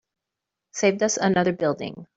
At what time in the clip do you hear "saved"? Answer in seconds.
0.71-1.03